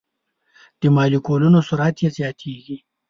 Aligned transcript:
د 0.79 0.81
مالیکولونو 0.95 1.59
سرعت 1.69 1.95
یې 2.03 2.09
زیاتیږي. 2.17 2.77